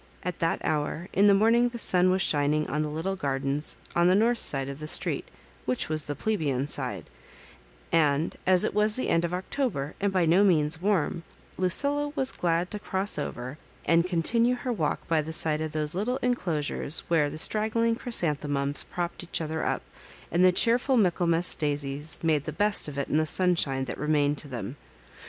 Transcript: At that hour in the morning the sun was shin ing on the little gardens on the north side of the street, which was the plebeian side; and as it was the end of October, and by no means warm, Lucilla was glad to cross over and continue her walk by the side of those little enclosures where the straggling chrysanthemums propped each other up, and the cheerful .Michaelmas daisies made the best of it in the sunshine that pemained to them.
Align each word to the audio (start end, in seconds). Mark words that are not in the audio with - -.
At 0.23 0.39
that 0.39 0.59
hour 0.65 1.09
in 1.13 1.27
the 1.27 1.33
morning 1.35 1.69
the 1.69 1.77
sun 1.77 2.09
was 2.09 2.23
shin 2.23 2.55
ing 2.55 2.65
on 2.67 2.81
the 2.81 2.89
little 2.89 3.15
gardens 3.15 3.77
on 3.95 4.07
the 4.07 4.15
north 4.15 4.39
side 4.39 4.67
of 4.67 4.79
the 4.79 4.87
street, 4.87 5.27
which 5.65 5.89
was 5.89 6.05
the 6.05 6.15
plebeian 6.15 6.65
side; 6.65 7.07
and 7.91 8.35
as 8.47 8.63
it 8.63 8.73
was 8.73 8.95
the 8.95 9.09
end 9.09 9.23
of 9.23 9.31
October, 9.31 9.93
and 9.99 10.11
by 10.11 10.25
no 10.25 10.43
means 10.43 10.81
warm, 10.81 11.21
Lucilla 11.55 12.07
was 12.15 12.31
glad 12.31 12.71
to 12.71 12.79
cross 12.79 13.19
over 13.19 13.59
and 13.85 14.03
continue 14.07 14.55
her 14.55 14.73
walk 14.73 15.07
by 15.07 15.21
the 15.21 15.31
side 15.33 15.61
of 15.61 15.71
those 15.71 15.93
little 15.93 16.17
enclosures 16.23 17.03
where 17.07 17.29
the 17.29 17.37
straggling 17.37 17.95
chrysanthemums 17.95 18.83
propped 18.85 19.21
each 19.21 19.39
other 19.39 19.63
up, 19.63 19.83
and 20.31 20.43
the 20.43 20.51
cheerful 20.51 20.97
.Michaelmas 20.97 21.53
daisies 21.53 22.17
made 22.23 22.45
the 22.45 22.51
best 22.51 22.87
of 22.87 22.97
it 22.97 23.07
in 23.07 23.17
the 23.17 23.27
sunshine 23.27 23.85
that 23.85 23.97
pemained 23.99 24.39
to 24.39 24.47
them. 24.47 24.77